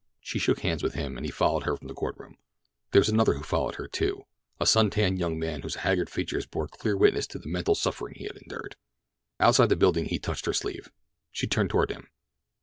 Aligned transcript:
She 0.19 0.39
shook 0.39 0.61
hands 0.61 0.81
with 0.81 0.95
him, 0.95 1.15
and 1.15 1.27
he 1.27 1.31
followed 1.31 1.61
her 1.61 1.77
from 1.77 1.87
the 1.87 1.93
court 1.93 2.17
room. 2.17 2.37
There 2.89 3.01
was 3.01 3.09
another 3.09 3.33
who 3.35 3.43
followed 3.43 3.75
her, 3.75 3.87
too. 3.87 4.23
A 4.59 4.65
sun 4.65 4.89
tanned 4.89 5.19
young 5.19 5.37
man 5.37 5.61
whose 5.61 5.75
haggard 5.75 6.09
features 6.09 6.47
bore 6.47 6.67
clear 6.67 6.97
witness 6.97 7.27
to 7.27 7.37
the 7.37 7.47
mental 7.47 7.75
suffering 7.75 8.15
he 8.17 8.23
had 8.23 8.35
endured. 8.37 8.77
Outside 9.39 9.69
the 9.69 9.75
building 9.75 10.05
he 10.05 10.17
touched 10.17 10.47
her 10.47 10.53
sleeve. 10.53 10.91
She 11.31 11.45
turned 11.45 11.69
toward 11.69 11.91
him. 11.91 12.07